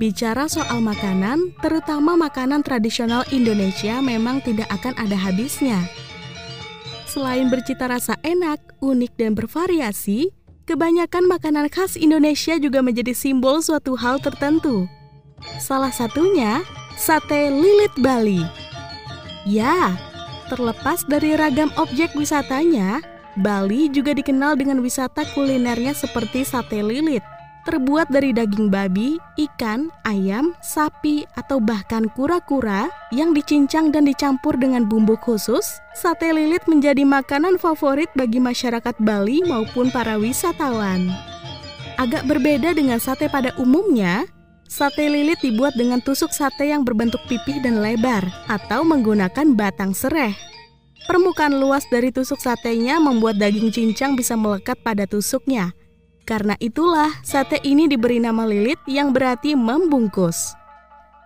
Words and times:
Bicara 0.00 0.48
soal 0.48 0.80
makanan, 0.80 1.52
terutama 1.60 2.16
makanan 2.16 2.64
tradisional 2.64 3.20
Indonesia 3.28 4.00
memang 4.00 4.40
tidak 4.40 4.64
akan 4.72 4.96
ada 4.96 5.12
habisnya. 5.12 5.76
Selain 7.04 7.52
bercita 7.52 7.84
rasa 7.84 8.16
enak, 8.24 8.56
unik, 8.80 9.12
dan 9.20 9.36
bervariasi, 9.36 10.32
kebanyakan 10.64 11.28
makanan 11.28 11.68
khas 11.68 12.00
Indonesia 12.00 12.56
juga 12.56 12.80
menjadi 12.80 13.12
simbol 13.12 13.60
suatu 13.60 13.92
hal 13.92 14.24
tertentu. 14.24 14.88
Salah 15.60 15.92
satunya, 15.92 16.64
sate 16.96 17.52
lilit 17.52 17.92
Bali. 18.00 18.40
Ya, 19.44 20.00
terlepas 20.48 21.04
dari 21.04 21.36
ragam 21.36 21.68
objek 21.76 22.16
wisatanya, 22.16 23.04
Bali 23.36 23.92
juga 23.92 24.16
dikenal 24.16 24.56
dengan 24.56 24.80
wisata 24.80 25.28
kulinernya 25.36 25.92
seperti 25.92 26.40
sate 26.48 26.80
lilit 26.80 27.20
terbuat 27.70 28.10
dari 28.10 28.34
daging 28.34 28.66
babi, 28.66 29.22
ikan, 29.38 29.94
ayam, 30.02 30.58
sapi, 30.58 31.22
atau 31.38 31.62
bahkan 31.62 32.10
kura-kura 32.18 32.90
yang 33.14 33.30
dicincang 33.30 33.94
dan 33.94 34.10
dicampur 34.10 34.58
dengan 34.58 34.90
bumbu 34.90 35.14
khusus, 35.22 35.78
sate 35.94 36.34
lilit 36.34 36.66
menjadi 36.66 37.06
makanan 37.06 37.62
favorit 37.62 38.10
bagi 38.18 38.42
masyarakat 38.42 38.98
Bali 38.98 39.46
maupun 39.46 39.94
para 39.94 40.18
wisatawan. 40.18 41.14
Agak 41.94 42.26
berbeda 42.26 42.74
dengan 42.74 42.98
sate 42.98 43.30
pada 43.30 43.54
umumnya, 43.54 44.26
sate 44.66 45.06
lilit 45.06 45.38
dibuat 45.38 45.78
dengan 45.78 46.02
tusuk 46.02 46.34
sate 46.34 46.74
yang 46.74 46.82
berbentuk 46.82 47.22
pipih 47.30 47.62
dan 47.62 47.78
lebar 47.78 48.26
atau 48.50 48.82
menggunakan 48.82 49.54
batang 49.54 49.94
sereh. 49.94 50.34
Permukaan 51.06 51.54
luas 51.54 51.86
dari 51.86 52.10
tusuk 52.10 52.42
satenya 52.42 52.98
membuat 52.98 53.38
daging 53.38 53.70
cincang 53.70 54.18
bisa 54.18 54.34
melekat 54.34 54.78
pada 54.82 55.06
tusuknya, 55.06 55.70
karena 56.30 56.54
itulah 56.62 57.10
sate 57.26 57.58
ini 57.66 57.90
diberi 57.90 58.22
nama 58.22 58.46
lilit 58.46 58.78
yang 58.86 59.10
berarti 59.10 59.58
membungkus. 59.58 60.54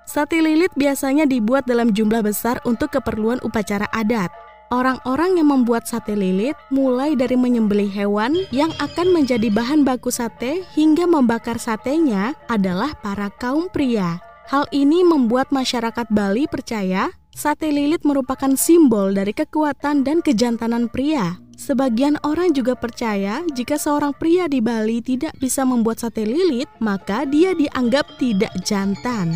Sate 0.09 0.41
lilit 0.41 0.73
biasanya 0.73 1.29
dibuat 1.29 1.69
dalam 1.69 1.93
jumlah 1.93 2.25
besar 2.25 2.57
untuk 2.65 2.97
keperluan 2.97 3.37
upacara 3.45 3.85
adat. 3.93 4.33
Orang-orang 4.73 5.37
yang 5.37 5.53
membuat 5.53 5.85
sate 5.85 6.17
lilit 6.17 6.57
mulai 6.73 7.13
dari 7.13 7.37
menyembelih 7.37 7.93
hewan 7.93 8.33
yang 8.49 8.73
akan 8.81 9.13
menjadi 9.13 9.53
bahan 9.53 9.85
baku 9.85 10.09
sate 10.09 10.65
hingga 10.73 11.05
membakar 11.05 11.61
satenya 11.61 12.33
adalah 12.49 12.97
para 13.05 13.29
kaum 13.37 13.69
pria. 13.69 14.25
Hal 14.49 14.65
ini 14.73 15.05
membuat 15.05 15.53
masyarakat 15.53 16.09
Bali 16.13 16.49
percaya 16.49 17.13
sate 17.35 17.69
lilit 17.75 18.07
merupakan 18.07 18.55
simbol 18.55 19.11
dari 19.11 19.35
kekuatan 19.35 20.07
dan 20.07 20.23
kejantanan 20.23 20.87
pria. 20.87 21.37
Sebagian 21.55 22.19
orang 22.27 22.55
juga 22.55 22.75
percaya 22.79 23.43
jika 23.55 23.79
seorang 23.79 24.15
pria 24.15 24.47
di 24.47 24.63
Bali 24.63 25.03
tidak 25.03 25.35
bisa 25.43 25.67
membuat 25.67 26.03
sate 26.03 26.23
lilit, 26.27 26.71
maka 26.79 27.27
dia 27.27 27.55
dianggap 27.55 28.07
tidak 28.23 28.51
jantan. 28.63 29.35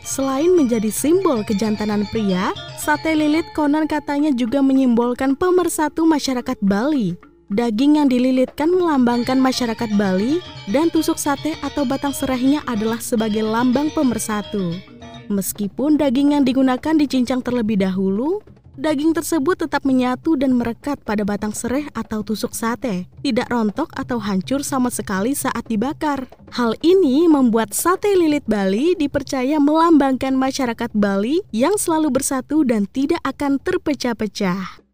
Selain 0.00 0.50
menjadi 0.56 0.88
simbol 0.88 1.44
kejantanan 1.44 2.08
pria, 2.08 2.50
sate 2.80 3.12
lilit 3.12 3.46
konon 3.52 3.84
katanya 3.84 4.32
juga 4.32 4.64
menyimbolkan 4.64 5.36
pemersatu 5.36 6.08
masyarakat 6.08 6.56
Bali. 6.64 7.14
Daging 7.50 7.98
yang 7.98 8.06
dililitkan 8.06 8.70
melambangkan 8.70 9.34
masyarakat 9.34 9.90
Bali 9.98 10.38
dan 10.70 10.86
tusuk 10.86 11.18
sate 11.18 11.58
atau 11.66 11.82
batang 11.82 12.14
serahnya 12.14 12.62
adalah 12.70 13.02
sebagai 13.02 13.42
lambang 13.42 13.90
pemersatu. 13.90 14.89
Meskipun 15.30 15.94
daging 15.94 16.34
yang 16.34 16.42
digunakan 16.42 16.94
dicincang 16.98 17.38
terlebih 17.38 17.78
dahulu, 17.78 18.42
Daging 18.80 19.12
tersebut 19.12 19.60
tetap 19.60 19.84
menyatu 19.84 20.40
dan 20.40 20.56
merekat 20.56 20.96
pada 21.04 21.20
batang 21.20 21.52
sereh 21.52 21.84
atau 21.92 22.24
tusuk 22.24 22.56
sate, 22.56 23.04
tidak 23.20 23.52
rontok 23.52 23.92
atau 23.92 24.16
hancur 24.16 24.64
sama 24.64 24.88
sekali 24.88 25.36
saat 25.36 25.68
dibakar. 25.68 26.24
Hal 26.56 26.78
ini 26.80 27.28
membuat 27.28 27.76
sate 27.76 28.16
lilit 28.16 28.48
Bali 28.48 28.96
dipercaya 28.96 29.60
melambangkan 29.60 30.32
masyarakat 30.32 30.96
Bali 30.96 31.44
yang 31.52 31.76
selalu 31.76 32.08
bersatu 32.08 32.64
dan 32.64 32.88
tidak 32.88 33.20
akan 33.20 33.60
terpecah-pecah. 33.60 34.89